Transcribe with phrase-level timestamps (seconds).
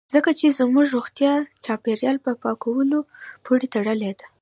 [0.13, 2.99] ځکه چې زموږ روغتیا د چاپیریال په پاکوالي
[3.45, 4.25] پورې تړلې ده